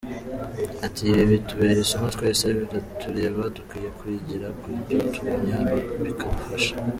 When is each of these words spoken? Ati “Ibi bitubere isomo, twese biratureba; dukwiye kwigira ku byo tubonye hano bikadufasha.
Ati 0.85 1.01
“Ibi 1.11 1.23
bitubere 1.31 1.73
isomo, 1.83 2.07
twese 2.15 2.43
biratureba; 2.57 3.41
dukwiye 3.55 3.89
kwigira 3.99 4.47
ku 4.59 4.67
byo 4.79 4.97
tubonye 5.13 5.51
hano 5.57 5.75
bikadufasha. 6.03 6.71